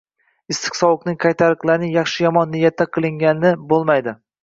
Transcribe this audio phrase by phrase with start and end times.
[0.53, 4.21] Issiq-sovuqning, qaytariqlarning yaxshi-yomon niyatda qilingani bo`lmaydi